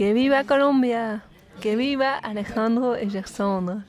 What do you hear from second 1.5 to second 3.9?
que viva Alejandro Egersandre.